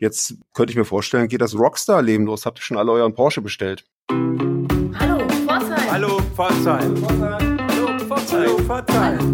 [0.00, 2.46] Jetzt könnte ich mir vorstellen, geht das Rockstar-Leben los.
[2.46, 3.84] Habt ihr schon alle euren Porsche bestellt?
[4.08, 5.90] Hallo, Pforzheim.
[5.90, 7.04] Hallo Pforzheim.
[7.08, 8.38] Hallo, Pforzheim.
[8.38, 8.58] Hallo,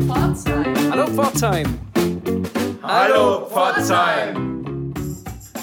[0.07, 0.91] Pforzheim.
[0.91, 1.79] Hallo, Pforzheim.
[2.83, 4.65] Hallo Pforzheim.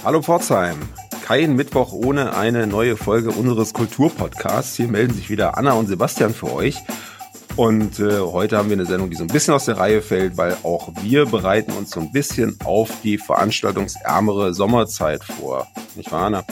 [0.03, 0.77] Hallo Pforzheim.
[1.25, 4.75] Kein Mittwoch ohne eine neue Folge unseres Kulturpodcasts.
[4.75, 6.77] Hier melden sich wieder Anna und Sebastian für euch.
[7.57, 10.37] Und äh, heute haben wir eine Sendung, die so ein bisschen aus der Reihe fällt,
[10.37, 15.67] weil auch wir bereiten uns so ein bisschen auf die veranstaltungsärmere Sommerzeit vor.
[15.95, 16.43] Nicht wahr, Anna?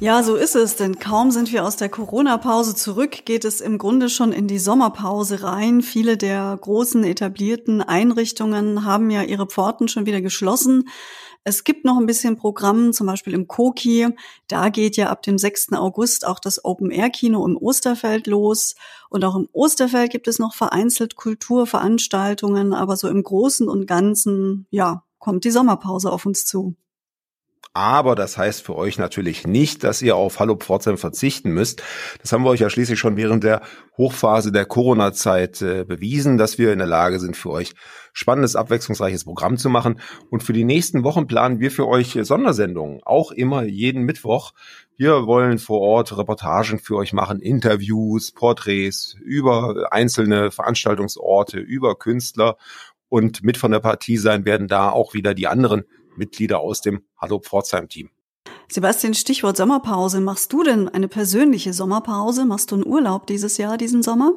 [0.00, 3.78] Ja, so ist es, denn kaum sind wir aus der Corona-Pause zurück, geht es im
[3.78, 5.80] Grunde schon in die Sommerpause rein.
[5.80, 10.88] Viele der großen etablierten Einrichtungen haben ja ihre Pforten schon wieder geschlossen.
[11.44, 14.08] Es gibt noch ein bisschen Programm, zum Beispiel im Koki.
[14.46, 15.72] Da geht ja ab dem 6.
[15.72, 18.76] August auch das Open-Air-Kino im Osterfeld los.
[19.10, 24.66] Und auch im Osterfeld gibt es noch vereinzelt Kulturveranstaltungen, aber so im Großen und Ganzen,
[24.70, 26.76] ja, kommt die Sommerpause auf uns zu.
[27.74, 31.82] Aber das heißt für euch natürlich nicht, dass ihr auf Hallo Pforzheim verzichten müsst.
[32.20, 33.62] Das haben wir euch ja schließlich schon während der
[33.96, 37.72] Hochphase der Corona-Zeit äh, bewiesen, dass wir in der Lage sind, für euch
[38.12, 40.00] spannendes, abwechslungsreiches Programm zu machen.
[40.30, 44.52] Und für die nächsten Wochen planen wir für euch Sondersendungen, auch immer jeden Mittwoch.
[44.96, 52.56] Wir wollen vor Ort Reportagen für euch machen, Interviews, Porträts über einzelne Veranstaltungsorte, über Künstler.
[53.08, 55.84] Und mit von der Partie sein werden da auch wieder die anderen
[56.16, 58.10] Mitglieder aus dem Hallo Pforzheim-Team.
[58.70, 60.20] Sebastian, Stichwort Sommerpause.
[60.20, 62.46] Machst du denn eine persönliche Sommerpause?
[62.46, 64.32] Machst du einen Urlaub dieses Jahr, diesen Sommer?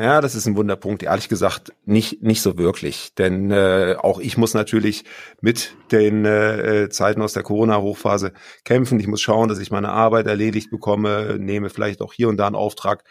[0.00, 1.02] Ja, das ist ein Wunderpunkt.
[1.02, 5.04] Ehrlich gesagt, nicht nicht so wirklich, denn äh, auch ich muss natürlich
[5.40, 8.32] mit den äh, Zeiten aus der Corona-Hochphase
[8.64, 9.00] kämpfen.
[9.00, 12.46] Ich muss schauen, dass ich meine Arbeit erledigt bekomme, nehme vielleicht auch hier und da
[12.46, 13.02] einen Auftrag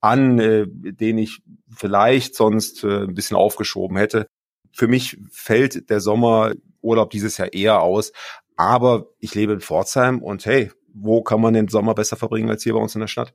[0.00, 4.28] an, äh, den ich vielleicht sonst äh, ein bisschen aufgeschoben hätte.
[4.72, 8.12] Für mich fällt der Sommerurlaub dieses Jahr eher aus,
[8.54, 12.62] aber ich lebe in Pforzheim und hey, wo kann man den Sommer besser verbringen als
[12.62, 13.34] hier bei uns in der Stadt?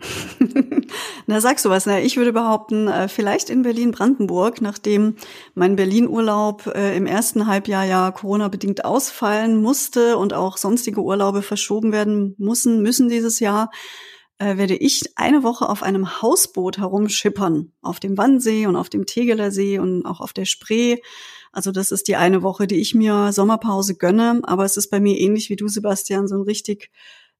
[1.26, 1.86] Na, sagst du was?
[1.86, 5.16] Na, ich würde behaupten, äh, vielleicht in Berlin-Brandenburg, nachdem
[5.54, 11.92] mein Berlin-Urlaub äh, im ersten Halbjahr ja Corona-bedingt ausfallen musste und auch sonstige Urlaube verschoben
[11.92, 13.70] werden müssen, müssen dieses Jahr,
[14.38, 17.72] äh, werde ich eine Woche auf einem Hausboot herumschippern.
[17.80, 20.98] Auf dem Wannsee und auf dem Tegeler See und auch auf der Spree.
[21.52, 24.40] Also das ist die eine Woche, die ich mir Sommerpause gönne.
[24.42, 26.90] Aber es ist bei mir ähnlich wie du, Sebastian, so ein richtig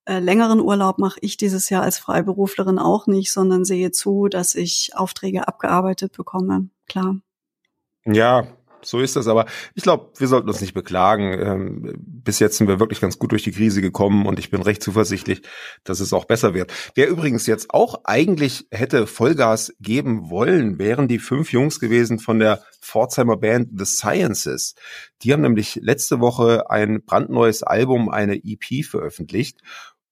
[0.07, 4.55] äh, längeren Urlaub mache ich dieses Jahr als Freiberuflerin auch nicht, sondern sehe zu, dass
[4.55, 6.69] ich Aufträge abgearbeitet bekomme.
[6.87, 7.17] Klar.
[8.05, 8.47] Ja,
[8.87, 9.27] so ist das.
[9.29, 11.33] Aber ich glaube, wir sollten uns nicht beklagen.
[11.33, 14.63] Ähm, bis jetzt sind wir wirklich ganz gut durch die Krise gekommen und ich bin
[14.63, 15.43] recht zuversichtlich,
[15.85, 16.73] dass es auch besser wird.
[16.95, 22.39] Wer übrigens jetzt auch eigentlich hätte Vollgas geben wollen, wären die fünf Jungs gewesen von
[22.39, 24.75] der Pforzheimer Band The Sciences.
[25.23, 29.61] Die haben nämlich letzte Woche ein brandneues Album, eine EP veröffentlicht.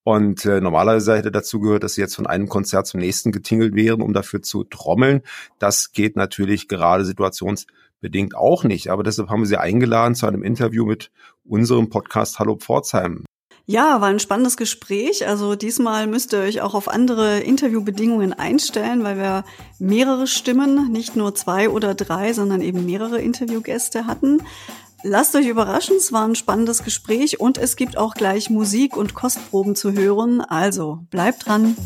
[0.04, 3.74] Und äh, normalerweise hätte dazu gehört, dass sie jetzt von einem Konzert zum nächsten getingelt
[3.74, 5.22] wären, um dafür zu trommeln.
[5.58, 8.88] Das geht natürlich gerade situationsbedingt auch nicht.
[8.88, 11.12] Aber deshalb haben wir sie eingeladen zu einem Interview mit
[11.44, 13.24] unserem Podcast Hallo Pforzheim.
[13.64, 15.26] Ja, war ein spannendes Gespräch.
[15.28, 19.44] Also diesmal müsst ihr euch auch auf andere Interviewbedingungen einstellen, weil wir
[19.78, 24.42] mehrere Stimmen, nicht nur zwei oder drei, sondern eben mehrere Interviewgäste hatten.
[25.04, 29.14] Lasst euch überraschen, es war ein spannendes Gespräch und es gibt auch gleich Musik und
[29.14, 30.40] Kostproben zu hören.
[30.40, 31.76] Also bleibt dran.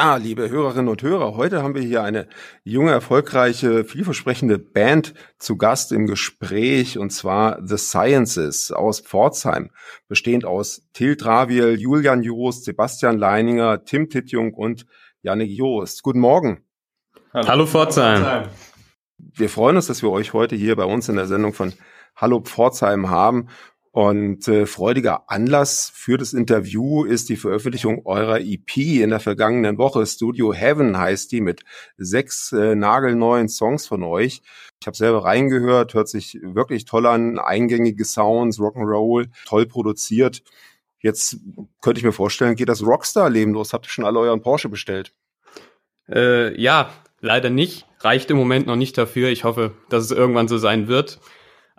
[0.00, 2.28] Ja, liebe Hörerinnen und Hörer, heute haben wir hier eine
[2.62, 9.70] junge, erfolgreiche, vielversprechende Band zu Gast im Gespräch und zwar The Sciences aus Pforzheim,
[10.06, 14.86] bestehend aus Till Traviel, Julian Joost, Sebastian Leininger, Tim Tittjung und
[15.22, 16.04] Janik Joost.
[16.04, 16.60] Guten Morgen.
[17.34, 18.46] Hallo, Hallo Pforzheim.
[19.18, 21.72] Wir freuen uns, dass wir euch heute hier bei uns in der Sendung von
[22.14, 23.48] Hallo Pforzheim haben
[23.98, 29.76] und äh, freudiger Anlass für das Interview ist die Veröffentlichung eurer EP in der vergangenen
[29.76, 30.06] Woche.
[30.06, 31.64] Studio Heaven heißt die mit
[31.96, 34.40] sechs äh, nagelneuen Songs von euch.
[34.80, 40.44] Ich habe selber reingehört, hört sich wirklich toll an, eingängige Sounds, Rock'n'Roll, toll produziert.
[41.00, 41.38] Jetzt
[41.80, 43.72] könnte ich mir vorstellen, geht das Rockstar-Leben los.
[43.72, 45.12] Habt ihr schon alle euren Porsche bestellt?
[46.08, 47.84] Äh, ja, leider nicht.
[47.98, 49.28] Reicht im Moment noch nicht dafür.
[49.30, 51.18] Ich hoffe, dass es irgendwann so sein wird.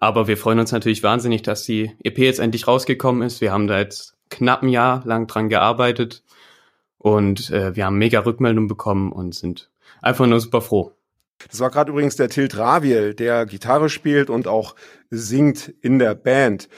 [0.01, 3.41] Aber wir freuen uns natürlich wahnsinnig, dass die EP jetzt endlich rausgekommen ist.
[3.41, 6.23] Wir haben da jetzt knapp ein Jahr lang dran gearbeitet
[6.97, 9.69] und äh, wir haben mega Rückmeldungen bekommen und sind
[10.01, 10.93] einfach nur super froh.
[11.49, 14.75] Das war gerade übrigens der Tilt Raviel, der Gitarre spielt und auch
[15.09, 16.69] singt in der Band.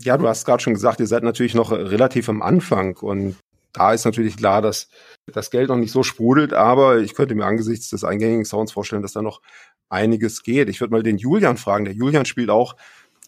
[0.00, 3.36] Ja, du hast gerade schon gesagt, ihr seid natürlich noch relativ am Anfang und
[3.74, 4.88] da ist natürlich klar, dass
[5.26, 9.02] das Geld noch nicht so sprudelt, aber ich könnte mir angesichts des eingängigen Sounds vorstellen,
[9.02, 9.42] dass da noch
[9.88, 10.68] einiges geht.
[10.68, 11.84] Ich würde mal den Julian fragen.
[11.84, 12.76] Der Julian spielt auch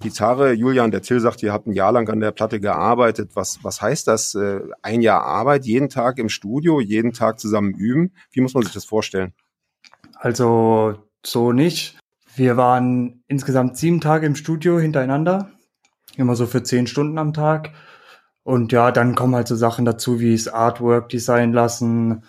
[0.00, 0.52] Gitarre.
[0.52, 3.32] Julian, der Till sagt, ihr habt ein Jahr lang an der Platte gearbeitet.
[3.34, 4.34] Was, was heißt das?
[4.34, 8.12] Äh, ein Jahr Arbeit, jeden Tag im Studio, jeden Tag zusammen üben?
[8.30, 9.32] Wie muss man sich das vorstellen?
[10.14, 11.98] Also so nicht.
[12.36, 15.50] Wir waren insgesamt sieben Tage im Studio hintereinander.
[16.16, 17.72] Immer so für zehn Stunden am Tag.
[18.46, 22.22] Und ja, dann kommen halt so Sachen dazu, wie das Artwork design lassen,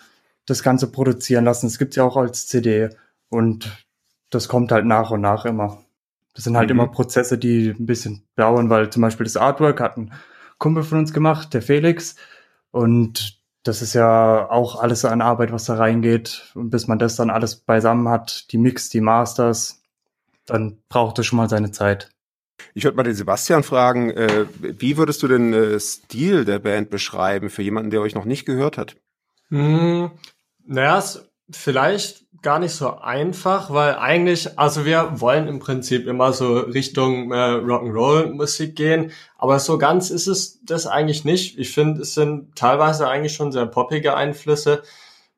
[0.46, 1.68] das Ganze produzieren lassen.
[1.68, 2.90] Das gibt's ja auch als CD.
[3.28, 3.86] Und
[4.28, 5.78] das kommt halt nach und nach immer.
[6.34, 6.72] Das sind halt mhm.
[6.72, 10.12] immer Prozesse, die ein bisschen dauern, weil zum Beispiel das Artwork hat ein
[10.58, 12.16] Kumpel von uns gemacht, der Felix.
[12.72, 16.50] Und das ist ja auch alles an Arbeit, was da reingeht.
[16.56, 19.82] Und bis man das dann alles beisammen hat, die Mix, die Masters,
[20.46, 22.10] dann braucht es schon mal seine Zeit.
[22.74, 26.90] Ich würde mal den Sebastian fragen, äh, wie würdest du den äh, Stil der Band
[26.90, 28.96] beschreiben für jemanden, der euch noch nicht gehört hat?
[29.48, 30.10] Hm,
[30.66, 31.02] naja,
[31.50, 37.32] vielleicht gar nicht so einfach, weil eigentlich, also wir wollen im Prinzip immer so Richtung
[37.32, 41.58] äh, Rock'n'Roll-Musik gehen, aber so ganz ist es das eigentlich nicht.
[41.58, 44.82] Ich finde, es sind teilweise eigentlich schon sehr poppige Einflüsse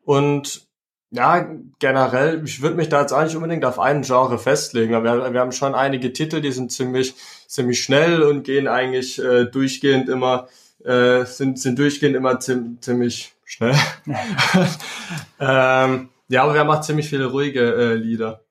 [0.05, 0.69] und
[1.11, 1.49] ja,
[1.81, 5.41] generell, ich würde mich da jetzt eigentlich unbedingt auf einen Genre festlegen, aber wir, wir
[5.41, 7.15] haben schon einige Titel, die sind ziemlich,
[7.49, 10.49] ziemlich schnell und gehen eigentlich äh, durchgehend immer,
[10.85, 13.75] äh, sind, sind durchgehend immer ziemlich schnell.
[15.41, 18.45] ähm, ja, aber wir haben auch ziemlich viele ruhige äh, Lieder.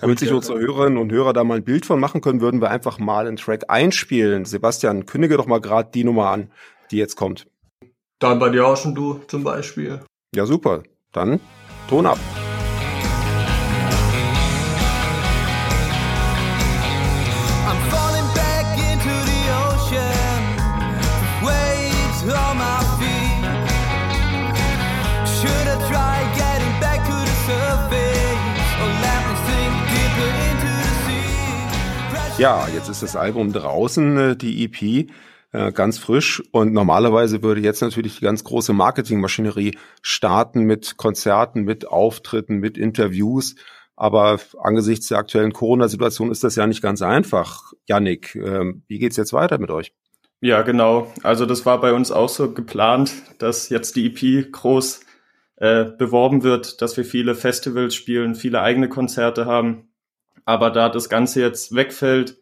[0.00, 2.70] Damit sich unsere Hörerinnen und Hörer da mal ein Bild von machen können, würden wir
[2.70, 4.44] einfach mal einen Track einspielen.
[4.44, 6.50] Sebastian, kündige doch mal gerade die Nummer an,
[6.90, 7.46] die jetzt kommt.
[8.18, 10.00] Dann bei dir auch schon du zum Beispiel.
[10.34, 10.82] Ja, super.
[11.12, 11.40] Dann
[11.88, 12.18] Ton ab.
[32.38, 35.10] Ja, jetzt ist das Album draußen, äh, die EP,
[35.52, 36.42] äh, ganz frisch.
[36.52, 42.76] Und normalerweise würde jetzt natürlich die ganz große Marketingmaschinerie starten mit Konzerten, mit Auftritten, mit
[42.76, 43.54] Interviews.
[43.96, 47.72] Aber angesichts der aktuellen Corona-Situation ist das ja nicht ganz einfach.
[47.86, 49.92] Yannick, ähm, wie geht's jetzt weiter mit euch?
[50.40, 51.12] Ja, genau.
[51.24, 55.00] Also das war bei uns auch so geplant, dass jetzt die EP groß
[55.56, 59.88] äh, beworben wird, dass wir viele Festivals spielen, viele eigene Konzerte haben.
[60.44, 62.38] Aber da das Ganze jetzt wegfällt,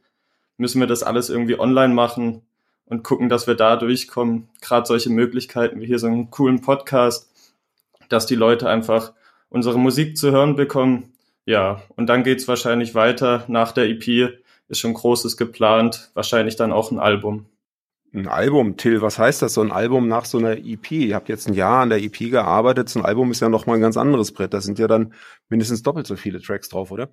[0.58, 2.45] müssen wir das alles irgendwie online machen
[2.86, 4.48] und gucken, dass wir da durchkommen.
[4.60, 7.30] Gerade solche Möglichkeiten wie hier so einen coolen Podcast,
[8.08, 9.12] dass die Leute einfach
[9.48, 11.12] unsere Musik zu hören bekommen.
[11.44, 13.44] Ja, und dann geht's wahrscheinlich weiter.
[13.48, 14.38] Nach der EP
[14.68, 17.46] ist schon Großes geplant, wahrscheinlich dann auch ein Album.
[18.12, 20.90] Ein Album, Till, was heißt das, so ein Album nach so einer EP?
[20.90, 23.76] Ihr habt jetzt ein Jahr an der EP gearbeitet, so ein Album ist ja nochmal
[23.76, 24.54] ein ganz anderes Brett.
[24.54, 25.12] Da sind ja dann
[25.48, 27.10] mindestens doppelt so viele Tracks drauf, oder?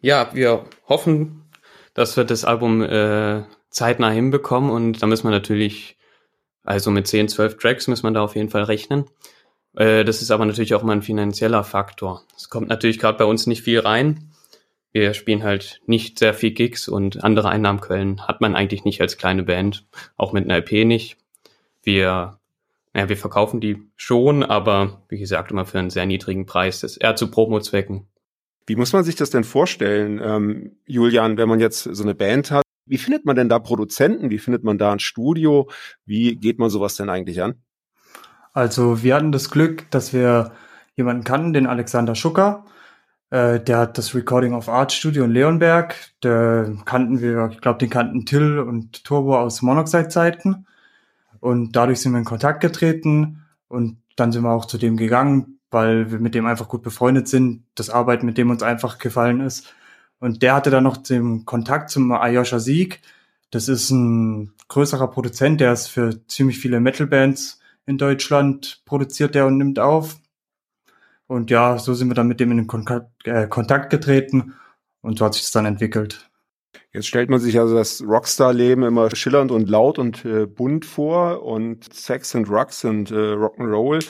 [0.00, 1.50] Ja, wir hoffen,
[1.92, 5.96] dass wir das Album äh, zeitnah hinbekommen und da müssen wir natürlich,
[6.64, 9.04] also mit 10, 12 Tracks müssen wir da auf jeden Fall rechnen.
[9.76, 12.22] Äh, das ist aber natürlich auch mal ein finanzieller Faktor.
[12.36, 14.30] Es kommt natürlich gerade bei uns nicht viel rein.
[14.92, 19.18] Wir spielen halt nicht sehr viel Gigs und andere Einnahmenquellen hat man eigentlich nicht als
[19.18, 19.86] kleine Band,
[20.16, 21.18] auch mit einer EP nicht.
[21.82, 22.38] Wir,
[22.94, 26.80] naja, wir verkaufen die schon, aber wie gesagt immer für einen sehr niedrigen Preis.
[26.80, 28.06] Das ist eher zu Promo-Zwecken.
[28.66, 32.50] Wie muss man sich das denn vorstellen, ähm, Julian, wenn man jetzt so eine Band
[32.50, 32.62] hat?
[32.88, 34.30] Wie findet man denn da Produzenten?
[34.30, 35.70] Wie findet man da ein Studio?
[36.04, 37.54] Wie geht man sowas denn eigentlich an?
[38.52, 40.52] Also wir hatten das Glück, dass wir
[40.96, 42.64] jemanden kannten, den Alexander Schucker.
[43.30, 45.94] Äh, der hat das Recording of Art Studio in Leonberg.
[46.22, 50.66] Der kannten wir, ich glaube, den kannten Till und Turbo aus Monoxide-Zeiten.
[51.40, 55.60] Und dadurch sind wir in Kontakt getreten und dann sind wir auch zu dem gegangen,
[55.70, 59.40] weil wir mit dem einfach gut befreundet sind, das Arbeiten mit dem uns einfach gefallen
[59.40, 59.72] ist.
[60.20, 63.00] Und der hatte dann noch den Kontakt zum Ayosha Sieg.
[63.50, 69.46] Das ist ein größerer Produzent, der ist für ziemlich viele Metal-Bands in Deutschland produziert der
[69.46, 70.16] und nimmt auf.
[71.26, 74.54] Und ja, so sind wir dann mit dem in den Kontakt, äh, Kontakt getreten
[75.00, 76.28] und so hat sich das dann entwickelt.
[76.92, 81.42] Jetzt stellt man sich also das Rockstar-Leben immer schillernd und laut und äh, bunt vor
[81.42, 84.06] und Sex and Drugs und äh, Rock'n'Roll.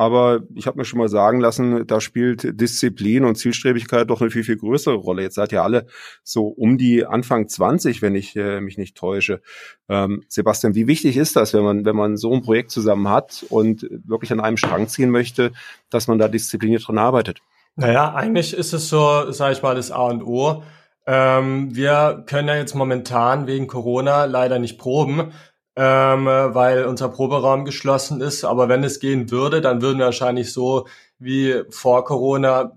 [0.00, 4.30] Aber ich habe mir schon mal sagen lassen, da spielt Disziplin und Zielstrebigkeit doch eine
[4.30, 5.20] viel, viel größere Rolle.
[5.20, 5.84] Jetzt seid ihr alle
[6.22, 9.42] so um die Anfang 20, wenn ich äh, mich nicht täusche.
[9.90, 13.44] Ähm, Sebastian, wie wichtig ist das, wenn man, wenn man so ein Projekt zusammen hat
[13.50, 15.52] und wirklich an einem Strang ziehen möchte,
[15.90, 17.42] dass man da diszipliniert dran arbeitet?
[17.76, 20.62] Naja, eigentlich ist es so, sage ich mal, das A und O.
[21.06, 25.32] Ähm, wir können ja jetzt momentan wegen Corona leider nicht proben.
[25.82, 28.44] Ähm, weil unser Proberaum geschlossen ist.
[28.44, 30.86] Aber wenn es gehen würde, dann würden wir wahrscheinlich so
[31.18, 32.76] wie vor Corona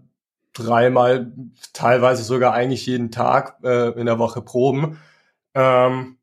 [0.54, 1.34] dreimal,
[1.74, 5.02] teilweise sogar eigentlich jeden Tag äh, in der Woche proben.
[5.54, 6.16] Ähm,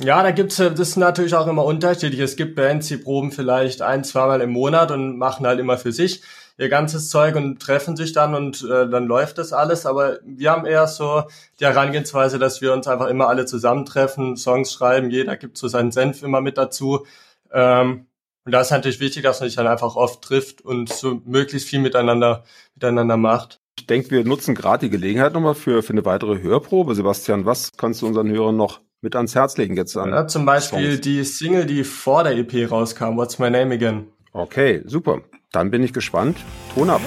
[0.00, 2.20] ja, da gibt's das ist natürlich auch immer unterschiedlich.
[2.20, 5.92] Es gibt Bands, die proben vielleicht ein, zweimal im Monat und machen halt immer für
[5.92, 6.22] sich
[6.58, 9.86] ihr ganzes Zeug und treffen sich dann und äh, dann läuft das alles.
[9.86, 11.22] Aber wir haben eher so
[11.60, 15.92] die Herangehensweise, dass wir uns einfach immer alle zusammentreffen, Songs schreiben, jeder gibt so seinen
[15.92, 17.06] Senf immer mit dazu.
[17.52, 18.06] Ähm,
[18.44, 21.68] und da ist natürlich wichtig, dass man sich dann einfach oft trifft und so möglichst
[21.68, 23.60] viel miteinander, miteinander macht.
[23.78, 26.94] Ich denke, wir nutzen gerade die Gelegenheit nochmal für, für eine weitere Hörprobe.
[26.94, 30.10] Sebastian, was kannst du unseren Hörern noch mit ans Herz legen jetzt an?
[30.10, 31.00] Ja, zum Beispiel Songs.
[31.02, 34.08] die Single, die vor der EP rauskam, What's My Name Again.
[34.32, 35.22] Okay, super.
[35.52, 36.36] Dann bin ich gespannt.
[36.74, 37.00] Ton ab.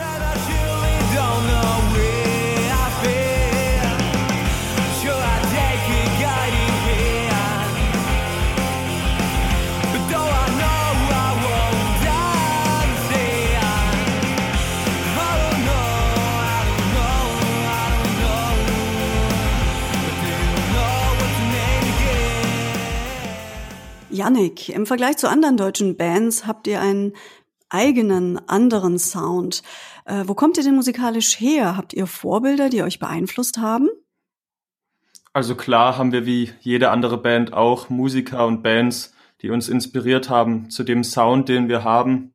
[24.22, 27.14] Yannick, im Vergleich zu anderen deutschen Bands habt ihr einen
[27.72, 29.64] eigenen, anderen Sound.
[30.06, 31.78] Äh, wo kommt ihr denn musikalisch her?
[31.78, 33.90] Habt ihr Vorbilder, die euch beeinflusst haben?
[35.34, 40.30] Also klar haben wir wie jede andere Band auch Musiker und Bands, die uns inspiriert
[40.30, 42.34] haben zu dem Sound, den wir haben.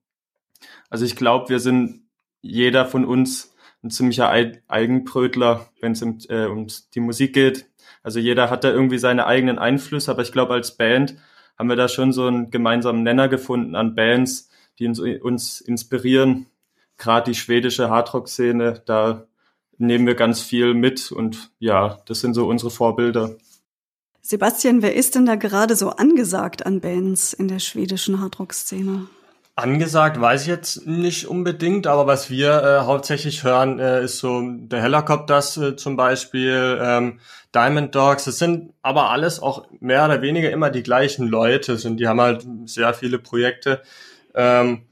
[0.88, 2.02] Also ich glaube, wir sind
[2.40, 7.66] jeder von uns ein ziemlicher Eigenbrötler, wenn es um, äh, um die Musik geht.
[8.02, 11.16] Also jeder hat da irgendwie seine eigenen Einflüsse, aber ich glaube, als Band
[11.58, 16.46] haben wir da schon so einen gemeinsamen Nenner gefunden an Bands, die uns, uns inspirieren.
[16.98, 19.26] Gerade die schwedische Hardrock-Szene, da
[19.78, 23.36] nehmen wir ganz viel mit und ja, das sind so unsere Vorbilder.
[24.22, 29.06] Sebastian, wer ist denn da gerade so angesagt an Bands in der schwedischen Hardrock-Szene?
[29.54, 34.42] Angesagt weiß ich jetzt nicht unbedingt, aber was wir äh, hauptsächlich hören, äh, ist so
[34.44, 37.20] der Helicopters äh, zum Beispiel, ähm,
[37.54, 38.24] Diamond Dogs.
[38.24, 41.98] Das sind aber alles auch mehr oder weniger immer die gleichen Leute sind.
[41.98, 43.80] Die haben halt sehr viele Projekte.
[44.36, 44.82] Ähm,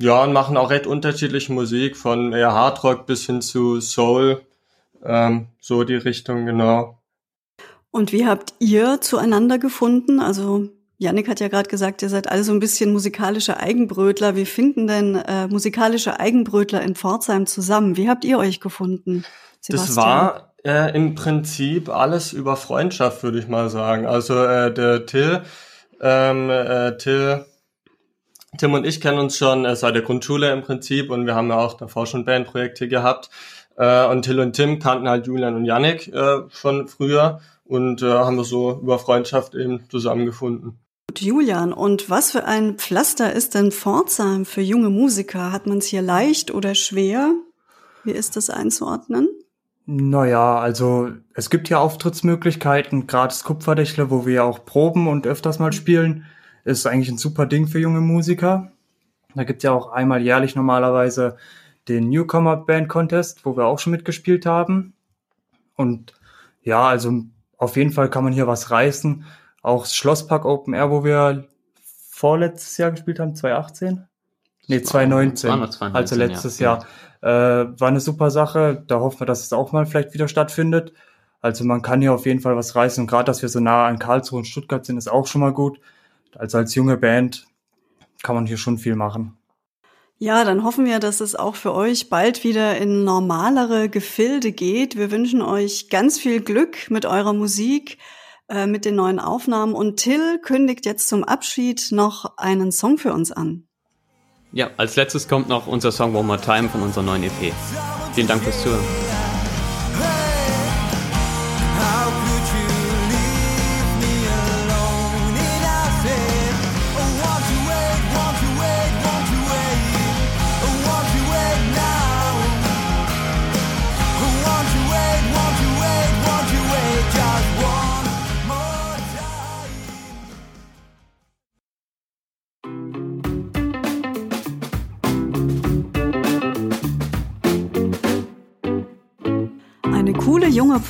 [0.00, 4.40] ja, und machen auch recht unterschiedliche Musik, von eher Hardrock bis hin zu Soul.
[5.04, 6.98] Ähm, so die Richtung, genau.
[7.90, 10.20] Und wie habt ihr zueinander gefunden?
[10.20, 14.36] Also Janik hat ja gerade gesagt, ihr seid alle so ein bisschen musikalische Eigenbrötler.
[14.36, 17.96] Wie finden denn äh, musikalische Eigenbrötler in Pforzheim zusammen?
[17.96, 19.24] Wie habt ihr euch gefunden?
[19.60, 19.96] Sebastian?
[19.96, 24.06] Das war äh, im Prinzip alles über Freundschaft, würde ich mal sagen.
[24.06, 25.42] Also äh, der Till,
[26.00, 27.46] ähm, äh, Till,
[28.58, 31.48] Tim und ich kennen uns schon äh, seit der Grundschule im Prinzip und wir haben
[31.48, 33.30] ja auch davor schon Bandprojekte gehabt.
[33.76, 38.06] Äh, und Till und Tim kannten halt Julian und Yannick äh, von früher und äh,
[38.06, 40.78] haben wir so über Freundschaft eben zusammengefunden.
[41.16, 45.52] Julian, und was für ein Pflaster ist denn Pforzheim für junge Musiker?
[45.52, 47.32] Hat man es hier leicht oder schwer?
[48.04, 49.28] Wie ist das einzuordnen?
[49.86, 55.72] Naja, also es gibt ja Auftrittsmöglichkeiten, das Kupferdächle, wo wir auch proben und öfters mal
[55.72, 56.26] spielen,
[56.64, 58.72] ist eigentlich ein super Ding für junge Musiker.
[59.34, 61.36] Da gibt ja auch einmal jährlich normalerweise
[61.88, 64.94] den Newcomer Band Contest, wo wir auch schon mitgespielt haben.
[65.76, 66.14] Und
[66.62, 67.24] ja, also
[67.56, 69.24] auf jeden Fall kann man hier was reißen.
[69.62, 71.44] Auch das Schlosspark Open Air, wo wir
[72.10, 74.06] vorletztes Jahr gespielt haben, 2018?
[74.66, 76.78] Nee, 2019, 2019 also letztes ja.
[77.22, 77.66] Jahr.
[77.72, 78.84] Äh, war eine super Sache.
[78.86, 80.92] Da hoffen wir, dass es auch mal vielleicht wieder stattfindet.
[81.40, 83.02] Also man kann hier auf jeden Fall was reißen.
[83.02, 85.52] Und gerade, dass wir so nah an Karlsruhe und Stuttgart sind, ist auch schon mal
[85.52, 85.80] gut.
[86.36, 87.46] Also als junge Band
[88.22, 89.36] kann man hier schon viel machen.
[90.18, 94.96] Ja, dann hoffen wir, dass es auch für euch bald wieder in normalere Gefilde geht.
[94.96, 97.96] Wir wünschen euch ganz viel Glück mit eurer Musik.
[98.50, 99.74] Äh, mit den neuen Aufnahmen.
[99.74, 103.68] Und Till kündigt jetzt zum Abschied noch einen Song für uns an.
[104.52, 107.54] Ja, als letztes kommt noch unser Song One More Time von unserer neuen EP.
[108.12, 109.09] Vielen Dank fürs Zuhören.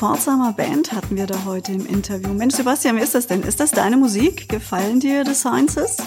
[0.00, 2.32] Pforzheimer Band hatten wir da heute im Interview.
[2.32, 3.42] Mensch, Sebastian, wie ist das denn?
[3.42, 4.48] Ist das deine Musik?
[4.48, 5.98] Gefallen dir The Sciences?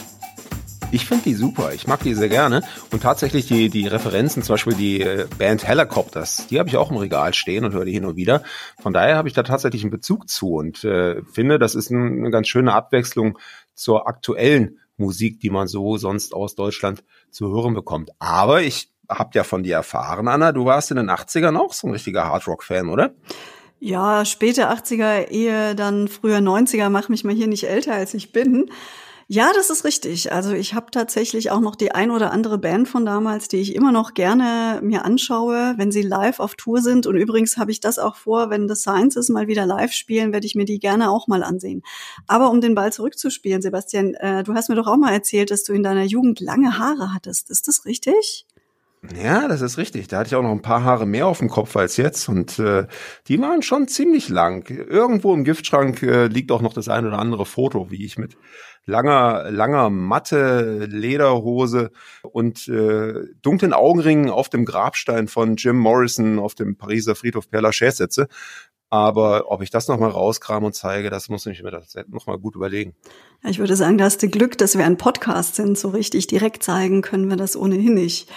[0.90, 1.74] Ich finde die super.
[1.76, 2.64] Ich mag die sehr gerne.
[2.92, 6.90] Und tatsächlich die, die Referenzen, zum Beispiel die äh, Band Helicopters, die habe ich auch
[6.90, 8.42] im Regal stehen und höre die hin und wieder.
[8.82, 12.18] Von daher habe ich da tatsächlich einen Bezug zu und äh, finde, das ist ein,
[12.18, 13.38] eine ganz schöne Abwechslung
[13.76, 18.10] zur aktuellen Musik, die man so sonst aus Deutschland zu hören bekommt.
[18.18, 21.86] Aber ich habe ja von dir erfahren, Anna, du warst in den 80ern auch so
[21.86, 23.14] ein richtiger Hardrock-Fan, oder?
[23.86, 28.32] Ja, späte 80er, ehe dann früher 90er, mach mich mal hier nicht älter, als ich
[28.32, 28.72] bin.
[29.28, 30.32] Ja, das ist richtig.
[30.32, 33.76] Also ich habe tatsächlich auch noch die ein oder andere Band von damals, die ich
[33.76, 37.08] immer noch gerne mir anschaue, wenn sie live auf Tour sind.
[37.08, 40.46] Und übrigens habe ich das auch vor, wenn The Sciences mal wieder live spielen, werde
[40.46, 41.82] ich mir die gerne auch mal ansehen.
[42.26, 45.66] Aber um den Ball zurückzuspielen, Sebastian, äh, du hast mir doch auch mal erzählt, dass
[45.66, 47.50] du in deiner Jugend lange Haare hattest.
[47.50, 48.46] Ist das richtig?
[49.12, 50.08] Ja, das ist richtig.
[50.08, 52.58] Da hatte ich auch noch ein paar Haare mehr auf dem Kopf als jetzt und
[52.58, 52.88] äh,
[53.28, 54.70] die waren schon ziemlich lang.
[54.70, 58.38] Irgendwo im Giftschrank äh, liegt auch noch das ein oder andere Foto, wie ich mit
[58.86, 61.92] langer, langer Matte, Lederhose
[62.22, 67.62] und äh, dunklen Augenringen auf dem Grabstein von Jim Morrison auf dem Pariser Friedhof Père
[67.62, 68.28] Lachaise sitze.
[68.90, 72.96] Aber ob ich das nochmal rauskram und zeige, das muss ich mir nochmal gut überlegen.
[73.44, 75.78] Ja, ich würde sagen, da hast du Glück, dass wir ein Podcast sind.
[75.78, 78.30] So richtig direkt zeigen können wir das ohnehin nicht.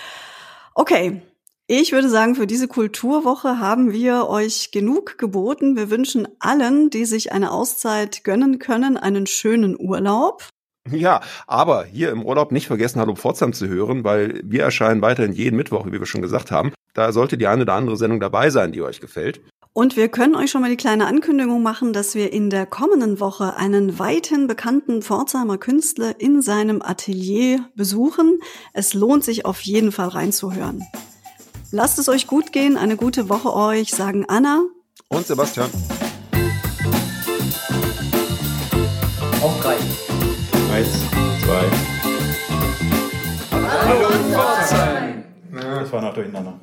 [0.78, 1.22] Okay,
[1.66, 5.74] ich würde sagen, für diese Kulturwoche haben wir euch genug geboten.
[5.74, 10.50] Wir wünschen allen, die sich eine Auszeit gönnen können, einen schönen Urlaub.
[10.90, 15.32] Ja, aber hier im Urlaub nicht vergessen, Hallo Pforzheim zu hören, weil wir erscheinen weiterhin
[15.32, 16.74] jeden Mittwoch, wie wir schon gesagt haben.
[16.92, 19.40] Da sollte die eine oder andere Sendung dabei sein, die euch gefällt.
[19.76, 23.20] Und wir können euch schon mal die kleine Ankündigung machen, dass wir in der kommenden
[23.20, 28.40] Woche einen weithin bekannten Pforzheimer Künstler in seinem Atelier besuchen.
[28.72, 30.82] Es lohnt sich auf jeden Fall reinzuhören.
[31.72, 34.62] Lasst es euch gut gehen, eine gute Woche euch, sagen Anna
[35.08, 35.68] und Sebastian.
[39.42, 39.76] Auf drei.
[40.72, 40.88] Eins,
[41.44, 41.64] zwei.
[43.52, 45.24] Hallo, Hallo Pforzheim.
[45.52, 46.58] Das war noch durcheinander.